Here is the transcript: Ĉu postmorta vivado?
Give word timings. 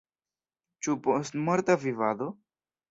Ĉu 0.87 0.97
postmorta 1.09 1.77
vivado? 1.87 2.35